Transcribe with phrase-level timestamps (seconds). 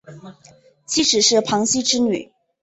[0.87, 2.31] 妻子是庞羲之女。